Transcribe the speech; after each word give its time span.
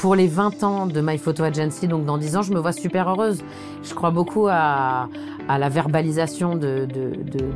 pour 0.00 0.14
les 0.14 0.28
20 0.28 0.62
ans 0.62 0.86
de 0.86 1.00
My 1.02 1.18
Photo 1.18 1.42
Agency, 1.42 1.86
donc 1.86 2.06
dans 2.06 2.16
10 2.16 2.36
ans, 2.36 2.42
je 2.42 2.54
me 2.54 2.58
vois 2.58 2.72
super 2.72 3.06
heureuse. 3.08 3.42
Je 3.82 3.92
crois 3.92 4.10
beaucoup 4.10 4.46
à, 4.48 5.08
la 5.48 5.68
verbalisation 5.68 6.56
de, 6.56 6.88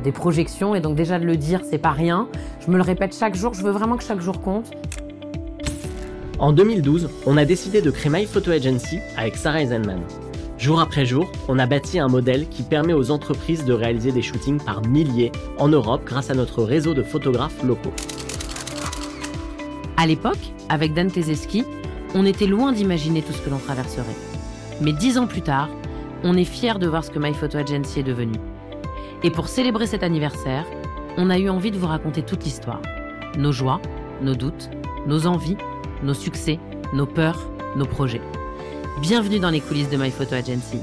des 0.03 0.11
projections 0.11 0.75
et 0.75 0.79
donc 0.79 0.95
déjà 0.95 1.17
de 1.17 1.25
le 1.25 1.37
dire, 1.37 1.61
c'est 1.67 1.79
pas 1.79 1.91
rien. 1.91 2.27
Je 2.63 2.69
me 2.69 2.75
le 2.75 2.83
répète 2.83 3.15
chaque 3.17 3.35
jour, 3.35 3.55
je 3.55 3.63
veux 3.63 3.71
vraiment 3.71 3.97
que 3.97 4.03
chaque 4.03 4.21
jour 4.21 4.41
compte. 4.41 4.71
En 6.37 6.51
2012, 6.51 7.09
on 7.25 7.35
a 7.37 7.45
décidé 7.45 7.81
de 7.81 7.89
créer 7.89 8.11
My 8.11 8.25
Photo 8.25 8.51
Agency 8.51 8.99
avec 9.17 9.37
Sarah 9.37 9.63
Eisenman. 9.63 10.01
Jour 10.59 10.79
après 10.79 11.05
jour, 11.05 11.31
on 11.47 11.57
a 11.57 11.65
bâti 11.65 11.97
un 11.97 12.09
modèle 12.09 12.47
qui 12.49 12.61
permet 12.61 12.93
aux 12.93 13.09
entreprises 13.09 13.65
de 13.65 13.73
réaliser 13.73 14.11
des 14.11 14.21
shootings 14.21 14.59
par 14.63 14.85
milliers 14.85 15.31
en 15.57 15.67
Europe 15.67 16.01
grâce 16.05 16.29
à 16.29 16.35
notre 16.35 16.61
réseau 16.63 16.93
de 16.93 17.01
photographes 17.01 17.63
locaux. 17.63 17.93
À 19.97 20.05
l'époque, 20.05 20.51
avec 20.69 20.93
Dan 20.93 21.09
Tezeski, 21.09 21.63
on 22.15 22.25
était 22.25 22.47
loin 22.47 22.71
d'imaginer 22.71 23.21
tout 23.21 23.33
ce 23.33 23.41
que 23.41 23.49
l'on 23.49 23.59
traverserait. 23.59 24.05
Mais 24.81 24.93
dix 24.93 25.17
ans 25.17 25.27
plus 25.27 25.41
tard, 25.41 25.69
on 26.23 26.37
est 26.37 26.45
fiers 26.45 26.79
de 26.79 26.87
voir 26.87 27.03
ce 27.03 27.11
que 27.11 27.19
My 27.19 27.33
Photo 27.33 27.57
Agency 27.57 27.99
est 27.99 28.03
devenu. 28.03 28.35
Et 29.23 29.29
pour 29.29 29.49
célébrer 29.49 29.85
cet 29.85 30.01
anniversaire, 30.01 30.65
on 31.17 31.29
a 31.29 31.37
eu 31.37 31.49
envie 31.49 31.71
de 31.71 31.77
vous 31.77 31.87
raconter 31.87 32.23
toute 32.23 32.45
l'histoire. 32.45 32.81
Nos 33.37 33.51
joies, 33.51 33.81
nos 34.21 34.33
doutes, 34.33 34.69
nos 35.07 35.27
envies, 35.27 35.57
nos 36.03 36.13
succès, 36.13 36.57
nos 36.93 37.05
peurs, 37.05 37.49
nos 37.75 37.85
projets. 37.85 38.21
Bienvenue 39.01 39.39
dans 39.39 39.49
les 39.49 39.59
coulisses 39.59 39.89
de 39.89 39.97
My 39.97 40.09
Photo 40.09 40.35
Agency. 40.35 40.79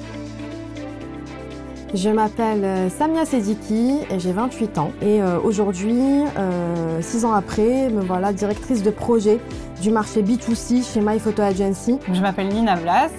Je 1.94 2.08
m'appelle 2.08 2.64
euh, 2.64 2.88
Samia 2.88 3.26
Sediki 3.26 3.98
et 4.10 4.18
j'ai 4.18 4.32
28 4.32 4.78
ans. 4.78 4.92
Et 5.02 5.22
euh, 5.22 5.38
aujourd'hui, 5.38 5.92
6 5.92 6.34
euh, 6.38 7.28
ans 7.28 7.34
après, 7.34 7.90
me 7.90 8.00
voilà 8.00 8.32
directrice 8.32 8.82
de 8.82 8.90
projet 8.90 9.38
du 9.82 9.90
marché 9.90 10.22
B2C 10.22 10.90
chez 10.90 11.00
My 11.02 11.18
Photo 11.18 11.42
Agency. 11.42 11.98
Je 12.10 12.20
m'appelle 12.22 12.48
Nina 12.48 12.76
Blas, 12.76 13.10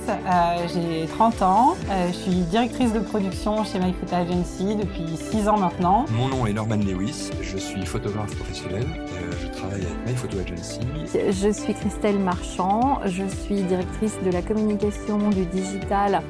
j'ai 0.74 1.06
30 1.08 1.42
ans, 1.42 1.76
je 2.08 2.14
suis 2.14 2.32
directrice 2.32 2.94
de 2.94 3.00
production 3.00 3.66
chez 3.66 3.80
My 3.80 3.94
Photo 3.94 4.16
Agency 4.16 4.78
depuis 4.78 5.18
6 5.18 5.50
ans 5.50 5.58
maintenant. 5.58 6.06
Mon 6.18 6.30
nom 6.30 6.48
est 6.48 6.54
Norman 6.54 6.78
Lewis, 6.78 7.32
je 7.42 7.58
suis 7.58 7.86
photographe 7.86 8.34
professionnel, 8.38 8.86
je 9.42 9.48
travaille 9.50 9.82
avec 9.82 10.08
My 10.08 10.16
Photo 10.16 10.38
Agency. 10.40 10.80
Je 11.14 11.50
suis 11.50 11.74
Christelle 11.74 12.20
Marchand, 12.20 13.02
je 13.06 13.24
suis 13.44 13.62
directrice 13.64 14.18
de 14.26 14.32
la 14.32 14.42
communication, 14.42 15.18
du 15.32 15.46
digital 15.46 16.22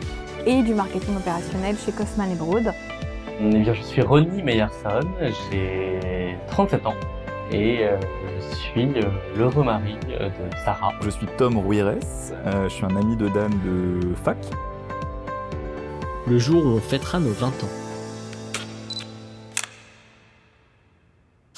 et 0.45 0.61
du 0.61 0.73
marketing 0.73 1.17
opérationnel 1.17 1.75
chez 1.77 1.91
Kaufman 1.91 2.31
et 2.31 2.35
Broad. 2.35 2.73
Eh 3.39 3.49
bien, 3.59 3.73
je 3.73 3.81
suis 3.81 4.01
Ronnie 4.01 4.43
Meyerson, 4.43 5.01
j'ai 5.51 6.37
37 6.47 6.85
ans 6.85 6.95
et 7.51 7.79
euh, 7.81 7.97
je 8.51 8.55
suis 8.55 8.89
euh, 8.95 9.09
l'heureux 9.35 9.63
mari 9.63 9.97
euh, 10.09 10.29
de 10.29 10.55
Sarah. 10.65 10.93
Je 11.03 11.09
suis 11.09 11.27
Tom 11.37 11.57
Rouires, 11.57 11.95
je 12.45 12.69
suis 12.69 12.85
un 12.85 12.95
ami 12.95 13.15
de 13.15 13.27
Dan 13.29 13.51
de 13.65 14.15
fac. 14.23 14.37
Le 16.27 16.37
jour 16.37 16.65
où 16.65 16.69
on 16.69 16.79
fêtera 16.79 17.19
nos 17.19 17.31
20 17.31 17.47
ans. 17.47 17.82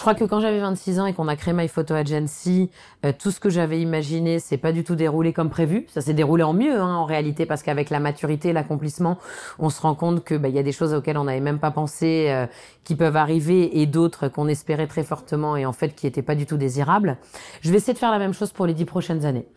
Crois 0.06 0.14
que 0.14 0.24
quand 0.24 0.40
j'avais 0.40 0.60
26 0.60 1.00
ans 1.00 1.08
et 1.08 1.14
qu'on 1.14 1.28
a 1.28 1.36
créé 1.36 1.52
My 1.52 1.68
Photo 1.68 1.96
Agency, 1.96 2.70
euh, 3.08 3.12
tout 3.18 3.32
ce 3.32 3.40
que 3.40 3.50
j'avais 3.50 3.82
imaginé, 3.82 4.38
c'est 4.38 4.60
pas 4.60 4.72
du 4.72 4.84
tout 4.84 4.94
déroulé 4.94 5.34
comme 5.34 5.50
prévu. 5.50 5.88
Ça 5.90 6.00
s'est 6.00 6.14
déroulé 6.14 6.44
en 6.44 6.54
mieux, 6.54 6.80
hein, 6.80 6.94
en 6.94 7.06
réalité, 7.06 7.48
parce 7.48 7.64
qu'avec 7.64 7.90
la 7.90 8.00
maturité 8.00 8.50
et 8.50 8.54
l'accomplissement, 8.54 9.18
on 9.58 9.72
se 9.72 9.82
rend 9.82 9.96
compte 9.96 10.24
que 10.24 10.36
bah, 10.36 10.48
il 10.48 10.54
y 10.54 10.60
a 10.60 10.64
des 10.64 10.74
choses 10.74 10.94
auxquelles 10.94 11.18
on 11.18 11.24
n'avait 11.24 11.40
même 11.40 11.58
pas 11.58 11.72
pensé, 11.72 12.28
euh, 12.30 12.46
qui 12.84 12.94
peuvent 12.94 13.16
arriver, 13.16 13.82
et 13.82 13.88
d'autres 13.88 14.28
qu'on 14.28 14.48
espérait 14.48 14.86
très 14.86 15.04
fortement 15.04 15.58
et 15.58 15.66
en 15.66 15.74
fait 15.74 15.96
qui 15.96 16.06
étaient 16.06 16.22
pas 16.22 16.36
du 16.36 16.46
tout 16.46 16.58
désirables. 16.58 17.18
Je 17.62 17.72
vais 17.72 17.78
essayer 17.78 17.94
de 17.94 17.98
faire 17.98 18.12
la 18.12 18.20
même 18.20 18.36
chose 18.36 18.52
pour 18.52 18.68
les 18.68 18.76
dix 18.76 18.86
prochaines 18.86 19.26
années. 19.26 19.48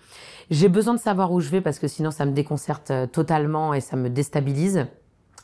J'ai 0.51 0.71
besoin 0.71 0.95
de 0.95 0.99
savoir 0.99 1.31
où 1.31 1.41
je 1.41 1.51
vais 1.51 1.61
parce 1.61 1.79
que 1.79 1.89
sinon 1.89 2.11
ça 2.11 2.25
me 2.25 2.33
déconcerte 2.33 2.91
euh, 2.91 3.07
totalement 3.07 3.75
et 3.75 3.83
ça 3.83 3.97
me 3.97 4.09
déstabilise. 4.09 4.87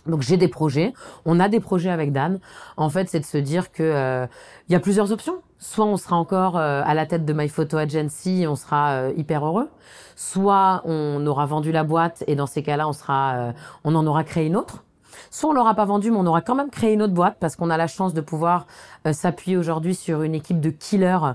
Donc 0.07 0.21
j'ai 0.23 0.37
des 0.37 0.49
projets, 0.49 0.93
on 1.25 1.41
a 1.41 1.49
des 1.49 1.61
projets 1.61 1.91
avec 1.91 2.13
Dan. 2.13 2.39
En 2.77 2.91
fait, 2.91 3.09
c'est 3.09 3.21
de 3.21 3.25
se 3.25 3.39
dire 3.39 3.73
que 3.73 3.83
euh, 3.83 4.27
il 4.69 4.73
y 4.73 4.77
a 4.77 4.81
plusieurs 4.81 5.13
options. 5.13 5.37
Soit 5.59 5.87
on 5.87 5.97
sera 5.97 6.17
encore 6.17 6.59
euh, 6.59 6.83
à 6.85 6.93
la 6.93 7.07
tête 7.07 7.25
de 7.25 7.33
My 7.33 7.49
Photo 7.49 7.79
Agency, 7.79 8.43
et 8.43 8.47
on 8.47 8.57
sera 8.57 8.93
euh, 8.93 9.13
hyper 9.17 9.47
heureux. 9.47 9.71
Soit 10.15 10.83
on 10.85 11.27
aura 11.27 11.47
vendu 11.47 11.73
la 11.73 11.85
boîte 11.85 12.23
et 12.27 12.37
dans 12.37 12.47
ces 12.47 12.63
cas-là, 12.63 12.87
on 12.87 12.93
sera, 12.93 13.53
on 13.83 13.95
en 13.97 14.07
aura 14.07 14.23
créé 14.23 14.47
une 14.47 14.57
autre. 14.57 14.85
Soit 15.31 15.51
on 15.51 15.53
l'aura 15.53 15.75
pas 15.75 15.85
vendu, 15.85 16.13
mais 16.13 16.19
on 16.19 16.27
aura 16.27 16.41
quand 16.41 16.55
même 16.55 16.71
créé 16.71 16.93
une 16.93 17.03
autre 17.03 17.15
boîte 17.15 17.37
parce 17.41 17.57
qu'on 17.57 17.69
a 17.69 17.77
la 17.77 17.89
chance 17.89 18.15
de 18.15 18.21
pouvoir 18.21 18.67
s'appuyer 19.11 19.57
aujourd'hui 19.57 19.97
sur 19.97 20.23
une 20.23 20.37
équipe 20.37 20.61
de 20.61 20.71
killers 20.71 21.33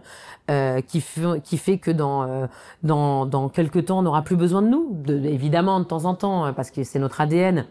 qui, 0.88 1.04
qui 1.44 1.58
fait 1.58 1.78
que 1.78 1.92
dans, 1.92 2.48
dans 2.84 3.26
dans 3.26 3.50
quelques 3.50 3.86
temps, 3.86 4.00
on 4.00 4.04
n'aura 4.04 4.22
plus 4.22 4.38
besoin 4.38 4.62
de 4.62 4.70
nous. 4.70 4.92
De, 5.04 5.18
évidemment, 5.26 5.82
de 5.82 5.86
temps 5.86 6.06
en 6.06 6.16
temps, 6.16 6.54
parce 6.54 6.72
que 6.72 6.86
c'est 6.86 7.00
notre 7.00 7.20
ADN 7.20 7.66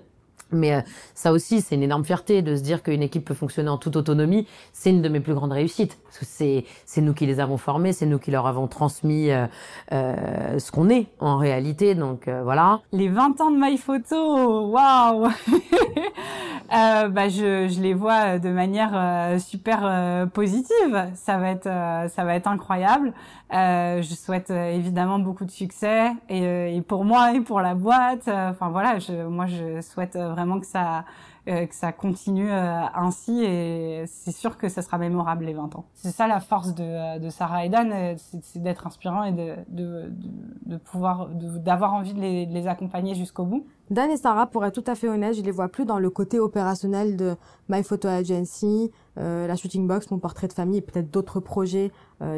mais 0.50 0.74
euh, 0.74 0.80
ça 1.14 1.32
aussi, 1.32 1.60
c'est 1.60 1.74
une 1.74 1.82
énorme 1.82 2.04
fierté 2.04 2.42
de 2.42 2.56
se 2.56 2.62
dire 2.62 2.82
qu'une 2.82 3.02
équipe 3.02 3.24
peut 3.24 3.34
fonctionner 3.34 3.68
en 3.68 3.78
toute 3.78 3.96
autonomie. 3.96 4.46
C'est 4.72 4.90
une 4.90 5.02
de 5.02 5.08
mes 5.08 5.20
plus 5.20 5.34
grandes 5.34 5.52
réussites. 5.52 5.98
C'est, 6.10 6.64
c'est 6.86 7.00
nous 7.00 7.12
qui 7.12 7.26
les 7.26 7.40
avons 7.40 7.58
formés, 7.58 7.92
c'est 7.92 8.06
nous 8.06 8.18
qui 8.18 8.30
leur 8.30 8.46
avons 8.46 8.66
transmis 8.66 9.30
euh, 9.30 9.46
euh 9.92 10.58
ce 10.58 10.72
qu'on 10.72 10.88
est 10.88 11.06
en 11.20 11.36
réalité. 11.36 11.94
Donc 11.94 12.28
euh, 12.28 12.42
voilà. 12.42 12.80
Les 12.92 13.08
20 13.08 13.40
ans 13.40 13.50
de 13.50 13.58
My 13.58 13.76
Photo, 13.76 14.70
waouh 14.70 15.28
bah, 16.70 17.28
je, 17.28 17.68
je 17.68 17.80
les 17.80 17.94
vois 17.94 18.38
de 18.38 18.48
manière 18.50 19.38
super 19.40 20.28
positive. 20.32 21.10
Ça 21.14 21.36
va 21.38 21.50
être, 21.50 21.68
ça 22.10 22.24
va 22.24 22.34
être 22.34 22.48
incroyable. 22.48 23.12
je 23.50 24.14
souhaite 24.14 24.50
évidemment 24.50 25.18
beaucoup 25.18 25.44
de 25.44 25.50
succès 25.50 26.12
et, 26.28 26.76
et, 26.76 26.82
pour 26.82 27.04
moi 27.04 27.34
et 27.34 27.40
pour 27.40 27.60
la 27.60 27.74
boîte. 27.74 28.28
Enfin 28.28 28.70
voilà, 28.70 28.98
je, 28.98 29.26
moi 29.26 29.46
je 29.46 29.80
souhaite 29.80 30.16
vraiment 30.16 30.37
que 30.60 30.66
ça 30.66 31.04
euh, 31.48 31.64
que 31.64 31.74
ça 31.74 31.92
continue 31.92 32.50
euh, 32.50 32.82
ainsi 32.94 33.42
et 33.42 34.04
c'est 34.06 34.32
sûr 34.32 34.58
que 34.58 34.68
ça 34.68 34.82
sera 34.82 34.98
mémorable 34.98 35.46
les 35.46 35.54
20 35.54 35.76
ans. 35.76 35.86
C'est 35.94 36.10
ça 36.10 36.26
la 36.26 36.40
force 36.40 36.74
de, 36.74 36.82
euh, 36.84 37.18
de 37.18 37.30
Sarah 37.30 37.64
et 37.64 37.70
Dan, 37.70 38.16
c'est 38.18 38.60
d'être 38.60 38.86
inspirant 38.86 39.24
et 39.24 39.32
de, 39.32 39.54
de, 39.70 40.76
pouvoir 40.76 41.28
d'avoir 41.30 41.94
envie 41.94 42.12
de 42.12 42.20
les, 42.20 42.44
les 42.44 42.66
accompagner 42.66 43.14
jusqu'au 43.14 43.44
bout. 43.44 43.66
Dan 43.88 44.10
et 44.10 44.18
Sarah, 44.18 44.46
pour 44.46 44.62
être 44.66 44.74
tout 44.74 44.90
à 44.90 44.94
fait 44.94 45.08
honnête, 45.08 45.36
je 45.36 45.40
les 45.40 45.50
vois 45.50 45.68
plus 45.68 45.86
dans 45.86 45.98
le 45.98 46.10
côté 46.10 46.38
opérationnel 46.38 47.16
de 47.16 47.34
My 47.70 47.82
Photo 47.82 48.08
Agency, 48.08 48.90
la 49.16 49.56
Shooting 49.56 49.86
Box, 49.86 50.10
mon 50.10 50.18
portrait 50.18 50.48
de 50.48 50.52
famille 50.52 50.78
et 50.78 50.82
peut-être 50.82 51.10
d'autres 51.10 51.40
projets 51.40 51.90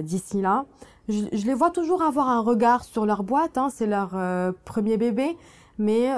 d'ici 0.02 0.40
là. 0.40 0.66
Je, 1.08 1.24
je, 1.32 1.46
les 1.46 1.54
vois 1.54 1.70
toujours 1.70 2.02
avoir 2.02 2.28
un 2.28 2.40
regard 2.40 2.84
sur 2.84 3.06
leur 3.06 3.24
boîte, 3.24 3.58
hein, 3.58 3.70
c'est 3.70 3.86
leur 3.86 4.10
premier 4.64 4.96
bébé, 4.96 5.36
mais 5.78 6.08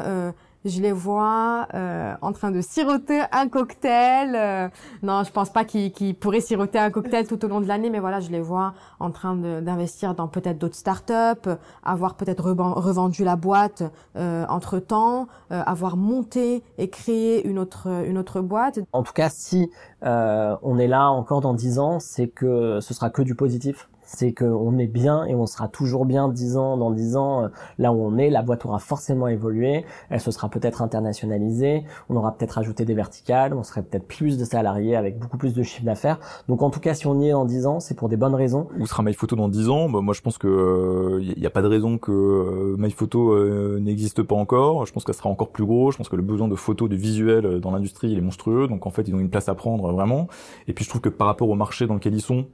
je 0.65 0.81
les 0.81 0.93
vois 0.93 1.67
euh, 1.75 2.15
en 2.23 2.33
train 2.33 2.51
de 2.51 2.61
siroter 2.61 3.23
un 3.33 3.49
cocktail. 3.49 4.35
Euh, 4.35 4.69
non, 5.03 5.25
je 5.25 5.33
pense 5.33 5.51
pas 5.51 5.65
qu'ils 5.65 6.15
pourraient 6.15 6.41
siroter 6.41 6.79
un 6.79 6.91
cocktail 6.91 7.27
tout 7.27 7.45
au 7.45 7.49
long 7.49 7.61
de 7.61 7.67
l'année, 7.67 7.91
mais 7.91 8.01
voilà, 8.01 8.21
je 8.21 8.31
les 8.31 8.41
vois 8.41 8.75
en 9.01 9.11
train 9.11 9.35
d'investir 9.37 10.15
dans 10.15 10.29
peut-être 10.29 10.59
d'autres 10.59 10.77
startups, 10.77 11.51
avoir 11.83 12.15
peut-être 12.15 12.51
revendu 12.51 13.25
la 13.25 13.37
boîte 13.37 13.83
euh, 14.17 14.45
entre 14.49 14.79
temps, 14.79 15.27
euh, 15.51 15.63
avoir 15.65 15.97
monté 15.97 16.63
et 16.79 16.89
créé 16.89 17.47
une 17.47 17.59
autre 17.59 17.89
une 18.07 18.19
autre 18.19 18.41
boîte. 18.41 18.79
En 18.93 19.03
tout 19.03 19.13
cas, 19.13 19.29
si 19.29 19.71
euh, 20.05 20.57
on 20.63 20.79
est 20.79 20.89
là 20.89 21.11
encore 21.11 21.41
dans 21.41 21.55
dix 21.55 21.79
ans, 21.79 21.99
c'est 22.01 22.29
que 22.29 22.79
ce 22.81 22.95
sera 22.95 23.11
que 23.11 23.23
du 23.23 23.35
positif 23.35 23.89
c'est 24.15 24.33
qu'on 24.33 24.79
est 24.79 24.87
bien 24.87 25.25
et 25.25 25.35
on 25.35 25.47
sera 25.47 25.69
toujours 25.69 26.05
bien 26.05 26.29
dix 26.29 26.57
ans 26.57 26.77
dans 26.77 26.91
dix 26.91 27.17
ans 27.17 27.45
euh, 27.45 27.49
là 27.79 27.93
où 27.93 28.03
on 28.03 28.19
est. 28.19 28.31
La 28.31 28.43
boîte 28.43 28.65
aura 28.65 28.79
forcément 28.79 29.29
évolué, 29.29 29.85
elle 30.11 30.21
se 30.21 30.31
sera 30.31 30.49
peut-être 30.49 30.83
internationalisée, 30.83 31.85
on 32.09 32.17
aura 32.17 32.37
peut-être 32.37 32.59
ajouté 32.59 32.85
des 32.85 32.95
verticales, 32.95 33.55
on 33.55 33.63
serait 33.63 33.83
peut-être 33.83 34.07
plus 34.07 34.39
de 34.39 34.45
salariés 34.45 34.97
avec 34.97 35.19
beaucoup 35.19 35.39
plus 35.39 35.55
de 35.55 35.63
chiffre 35.63 35.85
d'affaires. 35.85 36.19
Donc 36.49 36.63
en 36.63 36.71
tout 36.71 36.81
cas, 36.81 36.95
si 36.95 37.07
on 37.07 37.21
y 37.21 37.29
est 37.29 37.33
dans 37.33 37.45
dix 37.45 37.67
ans, 37.67 37.81
c'est 37.81 37.95
pour 37.95 38.09
des 38.09 38.17
bonnes 38.17 38.35
raisons. 38.35 38.69
Où 38.79 38.87
sera 38.87 39.03
MyPhoto 39.03 39.37
dans 39.37 39.49
dix 39.49 39.69
ans? 39.69 39.89
Bah, 39.89 40.01
Moi, 40.01 40.15
je 40.15 40.21
pense 40.21 40.39
que 40.39 41.19
il 41.21 41.31
euh, 41.31 41.35
n'y 41.37 41.47
a 41.47 41.51
pas 41.51 41.63
de 41.63 41.67
raison 41.67 41.99
que 41.99 42.13
euh, 42.13 42.77
MyPhoto 42.79 43.33
euh, 43.33 43.79
n'existe 43.81 44.23
pas 44.23 44.35
encore. 44.35 44.87
Je 44.87 44.93
pense 44.93 45.05
qu'elle 45.05 45.15
sera 45.15 45.31
encore 45.31 45.51
plus 45.51 45.65
gros. 45.65 45.91
Je 45.91 45.97
pense 45.97 46.09
que 46.09 46.17
le 46.17 46.23
besoin 46.23 46.49
de 46.49 46.55
photos, 46.55 46.89
de 46.89 46.97
visuels 46.97 47.61
dans 47.61 47.71
l'industrie, 47.71 48.11
il 48.11 48.19
est 48.19 48.23
monstrueux. 48.23 48.69
Donc 48.69 48.87
en 48.87 48.91
fait, 48.91 49.09
ils 49.09 49.15
ont 49.15 49.21
une 49.21 49.31
place 49.31 49.49
à 49.49 49.55
prendre 49.55 49.91
vraiment. 49.93 50.29
Et 50.69 50.73
puis 50.73 50.85
je 50.85 50.91
trouve 50.91 51.01
que 51.01 51.09
par 51.09 51.27
rapport 51.27 51.49
au 51.49 51.55
marché 51.55 51.87
dans 51.87 51.95
lequel 51.95 52.15
ils 52.15 52.21
sont, 52.21 52.47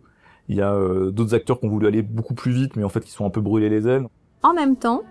il 0.49 0.57
y 0.57 0.63
a 0.63 0.73
euh, 0.73 1.11
d'autres 1.11 1.35
acteurs 1.35 1.61
qui 1.61 1.67
ont 1.67 1.71
voulu 1.71 1.87
aller 1.87 2.03
beaucoup 2.03 2.35
plus 2.35 2.53
vite, 2.53 2.77
mais 2.77 2.85
en 2.85 2.89
fait 2.89 3.01
qui 3.01 3.11
sont 3.11 3.27
un 3.27 3.31
peu 3.31 3.41
brûlés 3.41 3.69
les 3.69 3.87
ailes. 3.87 4.07
En 4.43 4.55
même 4.55 4.77
temps, 4.77 5.03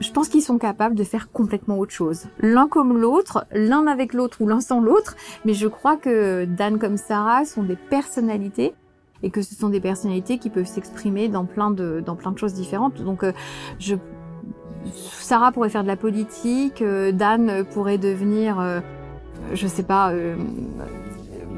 je 0.00 0.10
pense 0.10 0.28
qu'ils 0.28 0.42
sont 0.42 0.58
capables 0.58 0.94
de 0.94 1.04
faire 1.04 1.30
complètement 1.30 1.78
autre 1.78 1.92
chose. 1.92 2.26
L'un 2.40 2.68
comme 2.68 2.98
l'autre, 2.98 3.46
l'un 3.52 3.86
avec 3.86 4.12
l'autre 4.12 4.40
ou 4.40 4.48
l'un 4.48 4.60
sans 4.60 4.80
l'autre, 4.80 5.16
mais 5.44 5.54
je 5.54 5.66
crois 5.66 5.96
que 5.96 6.44
Dan 6.44 6.78
comme 6.78 6.96
Sarah 6.96 7.44
sont 7.44 7.62
des 7.62 7.76
personnalités 7.76 8.74
et 9.22 9.30
que 9.30 9.40
ce 9.40 9.54
sont 9.54 9.68
des 9.68 9.80
personnalités 9.80 10.38
qui 10.38 10.50
peuvent 10.50 10.66
s'exprimer 10.66 11.28
dans 11.28 11.44
plein 11.44 11.70
de 11.70 12.02
dans 12.04 12.16
plein 12.16 12.32
de 12.32 12.38
choses 12.38 12.54
différentes. 12.54 13.02
Donc 13.02 13.22
euh, 13.22 13.32
je 13.78 13.94
Sarah 14.94 15.52
pourrait 15.52 15.68
faire 15.68 15.84
de 15.84 15.88
la 15.88 15.96
politique, 15.96 16.82
euh, 16.82 17.12
Dan 17.12 17.64
pourrait 17.72 17.98
devenir 17.98 18.82
je 19.54 19.66
sais 19.66 19.82
pas 19.84 20.12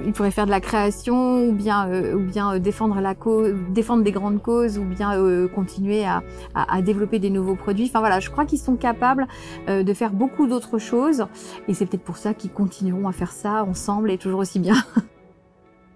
il 0.05 0.13
pourrait 0.13 0.31
faire 0.31 0.47
de 0.47 0.51
la 0.51 0.61
création 0.61 1.49
ou 1.49 1.53
bien 1.53 2.15
ou 2.15 2.21
bien 2.21 2.59
défendre 2.59 3.01
la 3.01 3.15
cause, 3.15 3.55
défendre 3.71 4.03
des 4.03 4.13
grandes 4.13 4.43
causes 4.43 4.79
ou 4.79 4.85
bien 4.85 5.19
continuer 5.55 6.05
à, 6.05 6.23
à, 6.55 6.77
à, 6.77 6.83
développer 6.83 7.19
des 7.19 7.31
nouveaux 7.31 7.57
produits. 7.57 7.87
Enfin 7.87 8.01
voilà, 8.01 8.21
je 8.21 8.31
crois 8.31 8.45
qu'ils 8.45 8.59
sont 8.59 8.77
capables 8.77 9.27
de 9.69 9.95
faire 9.95 10.13
beaucoup 10.13 10.47
d'autres 10.47 10.79
choses 10.79 11.27
et 11.69 11.75
c'est 11.75 11.87
peut-être 11.87 12.05
pour 12.05 12.17
ça 12.17 12.35
qu'ils 12.35 12.53
continueront 12.53 13.09
à 13.09 13.13
faire 13.13 13.33
ça 13.33 13.65
ensemble 13.65 14.11
et 14.11 14.19
toujours 14.19 14.41
aussi 14.41 14.59
bien. 14.59 14.77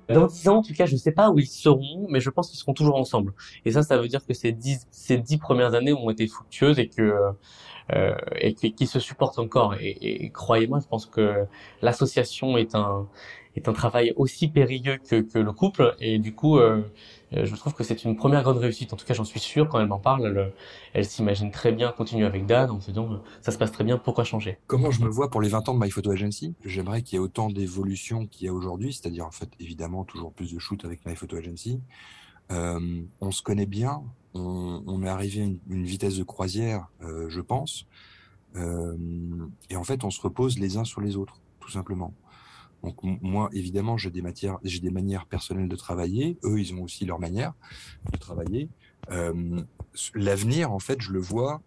Dans 0.08 0.26
dix 0.26 0.48
ans, 0.48 0.56
en 0.56 0.62
tout 0.62 0.72
cas, 0.72 0.86
je 0.86 0.94
ne 0.94 0.98
sais 0.98 1.12
pas 1.12 1.30
où 1.30 1.38
ils 1.38 1.46
seront, 1.46 2.06
mais 2.08 2.20
je 2.20 2.30
pense 2.30 2.48
qu'ils 2.48 2.58
seront 2.58 2.72
toujours 2.72 2.96
ensemble. 2.96 3.34
Et 3.66 3.72
ça, 3.72 3.82
ça 3.82 3.98
veut 3.98 4.08
dire 4.08 4.24
que 4.24 4.32
ces 4.32 4.52
dix, 4.52 4.86
ces 4.90 5.18
dix 5.18 5.36
premières 5.36 5.74
années 5.74 5.92
ont 5.92 6.08
été 6.08 6.26
fructueuses 6.26 6.78
et 6.78 6.88
que 6.88 7.14
euh, 7.94 8.14
et 8.36 8.54
qu'ils 8.54 8.88
se 8.88 9.00
supportent 9.00 9.38
encore. 9.38 9.74
Et, 9.80 10.30
croyez-moi, 10.30 10.80
je 10.80 10.86
pense 10.86 11.06
que 11.06 11.46
l'association 11.80 12.58
est 12.58 12.74
un 12.74 13.06
travail 13.72 14.12
aussi 14.16 14.48
périlleux 14.48 14.98
que, 14.98 15.38
le 15.38 15.52
couple. 15.52 15.96
Et 16.00 16.18
du 16.18 16.34
coup, 16.34 16.58
euh, 16.58 16.82
euh, 17.32 17.46
je 17.46 17.54
trouve 17.56 17.72
que 17.72 17.84
c'est 17.84 18.04
une 18.04 18.16
première 18.16 18.42
grande 18.42 18.58
réussite. 18.58 18.92
En 18.92 18.96
tout 18.96 19.06
cas, 19.06 19.14
j'en 19.14 19.24
suis 19.24 19.40
sûr 19.40 19.68
quand 19.68 19.80
elle 19.80 19.86
m'en 19.86 19.98
parle. 19.98 20.52
Elle, 20.92 21.04
s'imagine 21.06 21.50
très 21.50 21.72
bien 21.72 21.90
continuer 21.92 22.26
avec 22.26 22.44
Dan 22.44 22.70
en 22.70 22.80
se 22.80 22.90
disant 22.90 23.22
ça 23.40 23.52
se 23.52 23.58
passe 23.58 23.72
très 23.72 23.84
bien, 23.84 23.96
pourquoi 23.96 24.24
changer? 24.24 24.58
Comment 24.66 24.90
je 24.90 25.02
me 25.02 25.08
vois 25.08 25.30
pour 25.30 25.40
les 25.40 25.48
20 25.48 25.68
ans 25.70 25.74
de 25.74 25.82
My 25.82 25.90
Photo 25.90 26.10
Agency? 26.10 26.54
J'aimerais 26.64 27.00
qu'il 27.02 27.16
y 27.16 27.16
ait 27.16 27.24
autant 27.24 27.48
d'évolution 27.48 28.26
qu'il 28.26 28.46
y 28.46 28.50
a 28.50 28.52
aujourd'hui, 28.52 28.92
c'est-à-dire 28.92 29.26
en 29.26 29.30
fait 29.30 29.48
évidemment 29.60 30.04
toujours 30.04 30.32
plus 30.32 30.52
de 30.52 30.58
shoot 30.58 30.84
avec 30.84 31.06
My 31.06 31.16
Photo 31.16 31.36
Agency. 31.36 31.80
On 32.50 33.30
se 33.30 33.42
connaît 33.42 33.66
bien, 33.66 34.02
on, 34.38 35.02
est 35.02 35.08
arrivé 35.08 35.42
à 35.42 35.44
une, 35.44 35.84
vitesse 35.84 36.16
de 36.16 36.24
croisière, 36.24 36.88
euh, 37.02 37.28
je 37.28 37.40
pense, 37.40 37.86
euh, 38.56 38.96
et 39.70 39.76
en 39.76 39.84
fait 39.84 40.04
on 40.04 40.10
se 40.10 40.20
repose 40.20 40.58
les 40.58 40.76
uns 40.76 40.84
sur 40.84 41.00
les 41.00 41.16
autres, 41.16 41.40
tout 41.60 41.70
simplement. 41.70 42.14
Donc 42.84 43.02
moi, 43.02 43.50
évidemment, 43.52 43.96
j'ai 43.96 44.10
des 44.10 44.22
matières, 44.22 44.58
j'ai 44.62 44.78
des 44.78 44.92
manières 44.92 45.26
personnelles 45.26 45.68
de 45.68 45.74
travailler. 45.74 46.38
Eux, 46.44 46.60
ils 46.60 46.72
ont 46.74 46.84
aussi 46.84 47.04
leur 47.04 47.18
manière 47.18 47.52
de 48.12 48.16
travailler. 48.16 48.68
Euh, 49.10 49.60
L'avenir, 50.14 50.70
en 50.70 50.78
fait, 50.78 51.00
je 51.00 51.10
le 51.10 51.18
vois 51.18 51.60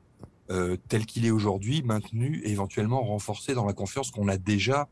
tel 0.90 1.06
qu'il 1.06 1.26
est 1.26 1.32
aujourd'hui, 1.32 1.82
maintenu, 1.82 2.42
et 2.44 2.52
éventuellement 2.52 3.02
renforcé 3.02 3.54
dans 3.54 3.66
la 3.66 3.72
confiance 3.72 4.12
qu'on 4.12 4.28
a 4.28 4.36
déjà 4.36 4.90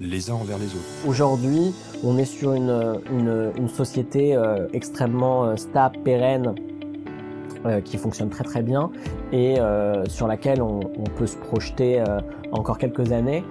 les 0.00 0.28
uns 0.28 0.34
envers 0.34 0.58
les 0.58 0.66
autres. 0.66 1.06
Aujourd'hui, 1.06 1.72
on 2.02 2.18
est 2.18 2.24
sur 2.24 2.52
une, 2.52 3.00
une, 3.12 3.68
société 3.68 4.36
extrêmement 4.72 5.56
stable, 5.56 6.02
pérenne, 6.02 6.56
euh, 7.66 7.80
qui 7.80 7.96
fonctionne 7.98 8.28
très 8.28 8.44
très 8.44 8.62
bien 8.62 8.90
et 9.32 9.58
euh, 9.58 10.04
sur 10.06 10.26
laquelle 10.26 10.62
on, 10.62 10.80
peut 11.16 11.26
se 11.26 11.36
projeter 11.36 12.00
euh, 12.00 12.20
encore 12.52 12.78
quelques 12.78 13.12
années. 13.12 13.44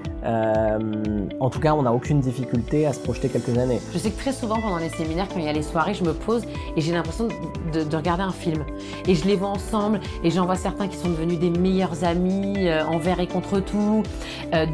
En 1.40 1.50
tout 1.50 1.60
cas, 1.60 1.74
on 1.74 1.84
n'a 1.84 1.94
aucune 1.94 2.20
difficulté 2.20 2.86
à 2.86 2.94
se 2.94 3.00
projeter 3.00 3.30
quelques 3.30 3.58
années. 3.58 3.80
Je 3.94 3.98
sais 4.00 4.10
que 4.10 4.18
très 4.20 4.34
souvent 4.34 4.60
pendant 4.60 4.78
les 4.78 4.90
séminaires, 4.90 5.28
quand 5.32 5.40
il 5.40 5.46
y 5.46 5.50
a 5.50 5.54
les 5.54 5.62
soirées, 5.62 5.94
je 5.94 6.04
me 6.04 6.14
pose 6.14 6.44
et 6.76 6.82
j'ai 6.82 6.92
l'impression 6.92 7.28
de, 7.74 7.84
de, 7.84 7.96
regarder 7.96 8.24
un 8.24 8.32
film. 8.32 8.66
Et 9.08 9.16
je 9.16 9.26
les 9.26 9.36
vois 9.36 9.50
ensemble 9.50 10.00
et 10.24 10.32
j'en 10.32 10.46
vois 10.46 10.56
certains 10.56 10.88
qui 10.88 10.98
sont 10.98 11.10
devenus 11.10 11.40
des 11.40 11.52
meilleurs 11.52 12.04
amis 12.04 12.70
envers 12.90 13.20
et 13.20 13.28
contre 13.28 13.60
tout, 13.60 14.04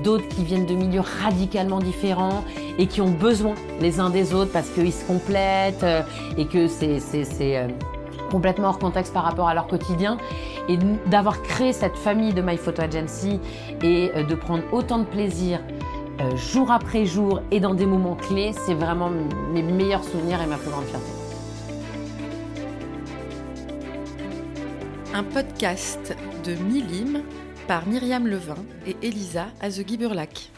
d'autres 0.04 0.28
qui 0.30 0.44
viennent 0.44 0.66
de 0.66 0.74
milieux 0.74 1.04
radicalement 1.24 1.80
différents 1.80 2.44
et 2.80 2.88
qui 2.88 3.02
ont 3.02 3.12
besoin 3.12 3.56
les 3.82 4.00
uns 4.00 4.10
des 4.10 4.34
autres 4.34 4.52
parce 4.52 4.70
qu'ils 4.70 4.94
se 4.94 5.06
complètent 5.06 5.86
et 6.38 6.46
que 6.46 6.68
c'est 6.68 7.00
complètement 8.32 8.70
hors 8.70 8.80
contexte 8.80 9.14
par 9.14 9.24
rapport 9.24 9.48
à 9.48 9.54
leur 9.54 9.68
quotidien 9.68 10.18
et 10.70 10.78
d'avoir 11.08 11.42
créé 11.44 11.74
cette 11.74 11.98
famille 11.98 12.34
de 12.34 12.42
My 12.42 12.58
Photo 12.58 12.82
Agency 12.82 13.40
et 13.84 14.12
de 14.24 14.36
prendre 14.36 14.64
autant 14.72 15.00
de 15.00 15.06
plaisir 15.06 15.60
euh, 16.22 16.36
jour 16.36 16.72
après 16.72 17.06
jour 17.06 17.42
et 17.50 17.60
dans 17.60 17.74
des 17.74 17.86
moments 17.86 18.16
clés, 18.16 18.52
c'est 18.54 18.76
vraiment 18.76 19.10
mes 19.10 19.64
meilleurs 19.64 20.04
souvenirs 20.04 20.42
et 20.42 20.46
ma 20.46 20.58
plus 20.58 20.70
grande 20.70 20.86
fierté. 20.86 21.12
Un 25.14 25.24
podcast 25.24 26.16
de 26.46 26.54
Milim 26.54 27.24
par 27.68 27.88
Myriam 27.88 28.28
Levin 28.28 28.58
et 28.86 28.96
Elisa 29.02 29.48
Azegui-Burlac. 29.62 30.52